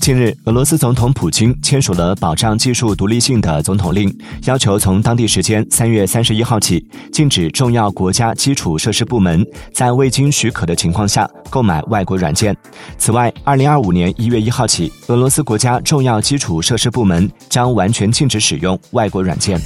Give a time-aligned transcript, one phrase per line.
[0.00, 4.12] 近日俄罗斯总统普京签署了保障技术独立性的总统令
[4.44, 12.56] 要求从当地时间三月三十一号起禁止重要国家基础设施部门在未经许可的情况下购买外国软件。
[12.98, 19.60] 此外二零二五年一月一号起俄罗斯国家重要基础设施部门将完全禁止使用外国软件。